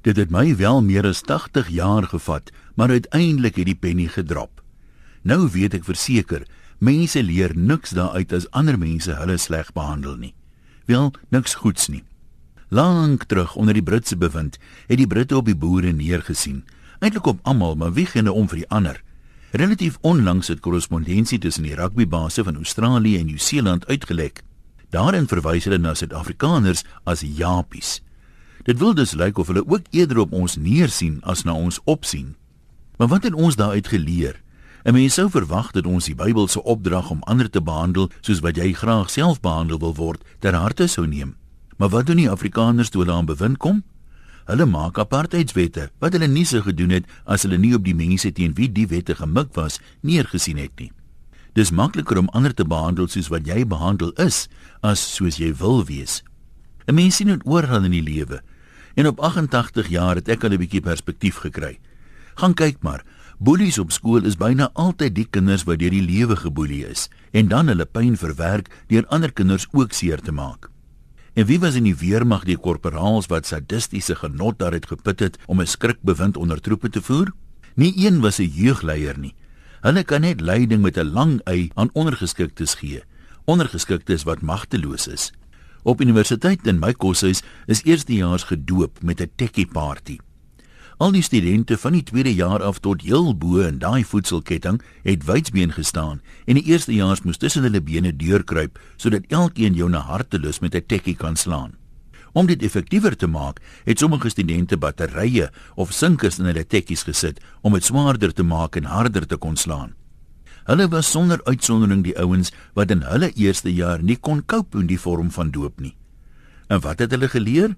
[0.00, 4.62] Dit het my wel meer as 80 jaar gevat, maar uiteindelik het die penny gedrop.
[5.22, 6.46] Nou weet ek verseker,
[6.78, 10.32] mense leer niks daaruit as ander mense hulle sleg behandel nie.
[10.88, 12.04] Wel, niks goeds nie.
[12.70, 14.56] Lank terug onder die Britse bewind,
[14.88, 16.64] het die Britte op die boere neergesien.
[17.00, 19.02] Eintlik op almal, maar wie gene om vir die ander.
[19.52, 24.42] Relatief onlangs het korrespondensie tussen die rugbybase van Australië en Nieu-Seeland uitgelek.
[24.90, 27.98] Daarin verwys hulle na Suid-Afrikaners as japies.
[28.62, 32.36] Dit wil dus lyk of hulle ook eerder op ons neersien as na ons opsien.
[32.96, 34.42] Maar wat het ons daaruit geleer?
[34.84, 38.56] 'n Mens sou verwag dat ons die Bybelse opdrag om ander te behandel soos wat
[38.56, 41.36] jy graag self behandel wil word, ter harte sou neem.
[41.76, 43.82] Maar wat doen die Afrikaners toe hulle aan bewind kom?
[44.44, 48.32] Hulle maak apartheidswette wat hulle nie sou gedoen het as hulle nie op die mense
[48.32, 50.92] teen wie die wette gemik was neergesien het nie.
[51.52, 54.48] Dis makliker om ander te behandel soos wat jy behandel is
[54.82, 56.22] as soos jy wil wees.
[56.86, 58.42] 'n Mens sien dit oral in die lewe.
[59.00, 61.78] En op 88 jaar het ek al 'n bietjie perspektief gekry.
[62.34, 63.04] Gaan kyk maar.
[63.38, 67.48] Boelies op skool is byna altyd die kinders wat deur die lewe geboelie is en
[67.48, 70.68] dan hulle pyn verwerk deur ander kinders ook seer te maak.
[71.32, 75.60] En wie was in die weermag die korporaals wat sadistiese genot daaruit geput het om
[75.60, 77.32] 'n skrikbewind onder troepe te voer?
[77.74, 79.34] Nie een was 'n jeugleier nie.
[79.80, 83.02] Hulle kan net leiding met 'n lang y aan ondergeskiktes gee.
[83.44, 85.32] Ondergeskiktes wat magteloos is.
[85.82, 90.18] Op universiteit in my koshuis is eerstejaars gedoop met 'n tekkie party.
[90.98, 95.24] Al die studente van die tweede jaar af tot heel bo in daai voedselketting het
[95.24, 100.58] wydsbeen gestaan en die eerstejaars moes tussen hulle bene deurkruip sodat elkeen jou na hartelus
[100.58, 101.72] met 'n tekkie kan slaan.
[102.32, 107.40] Om dit effektiewer te maak, het sommige studente batterye of sinkers in hulle tekkies gesit
[107.60, 109.99] om dit swaarder te maak en harder te kon slaan.
[110.64, 114.86] Hulle was sonder uitsondering die ouens wat in hulle eerste jaar nie kon cope in
[114.86, 115.96] die vorm van doop nie.
[116.68, 117.76] En wat het hulle geleer?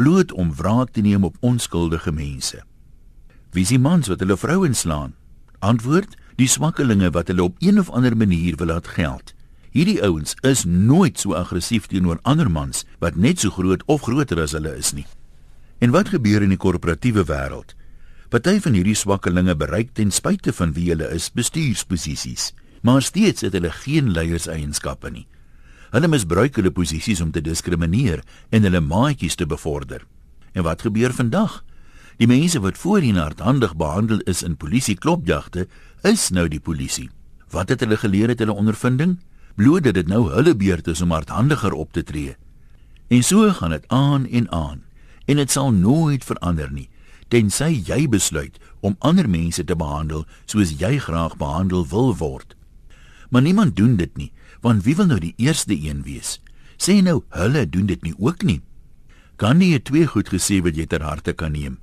[0.00, 2.62] bloot om wraak te neem op onskuldige mense.
[3.52, 5.12] Wie is die mans wat hulle vrouens slaan?
[5.58, 9.34] Antwoord: die swakkelinge wat hulle op een of ander manier wil laat geld.
[9.70, 14.40] Hierdie ouens is nooit so aggressief teenoor ander mans wat net so groot of groter
[14.42, 15.06] as hulle is nie.
[15.78, 17.76] En wat gebeur in die korporatiewe wêreld?
[18.30, 22.52] Party van hierdie swakkelinge bereik ten spyte van wie hulle is bestuursposisies,
[22.86, 25.24] maar steeds het hulle geen leierseienskappe nie.
[25.90, 28.22] Hulle misbruik hulle posisies om te diskrimineer
[28.54, 30.04] en hulle maatjies te bevorder.
[30.54, 31.56] En wat gebeur vandag?
[32.22, 35.66] Die mense wat voorheen hardhandig behandel is in polisie klopjagte,
[36.06, 37.08] is nou die polisie.
[37.50, 39.16] Wat het hulle geleer uit hulle ondervinding?
[39.58, 42.38] Bloot dat dit nou hulle beurt is om hardhandiger op te tree.
[43.10, 44.86] En so gaan dit aan en aan.
[45.26, 46.86] En dit sal nooit verander nie
[47.30, 52.56] tensy jy besluit om ander mense te behandel soos jy graag behandel wil word.
[53.30, 56.38] Maar niemand doen dit nie, want wie wil nou die eerste een wees?
[56.80, 58.60] Sê nou, hulle doen dit nie ook nie.
[59.40, 61.78] Gandhi het twee goed gesê wat jy ter harte kan neem.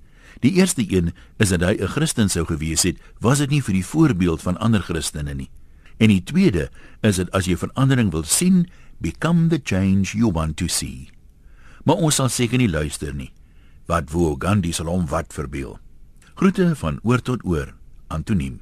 [0.45, 3.73] Die eerste een is dat hy 'n Christen sou gewees het, was dit nie vir
[3.73, 5.49] die voorbeeld van ander Christene nie.
[5.97, 6.69] En die tweede
[7.01, 8.67] is dat as jy verandering wil sien,
[9.01, 11.09] become the change you want to see.
[11.83, 13.31] Maar ons sal seker nie luister nie.
[13.87, 15.77] Wat wou Gandhi sal hom wat verbeel.
[16.35, 17.71] Groete van oor tot oor,
[18.11, 18.59] Antoniem.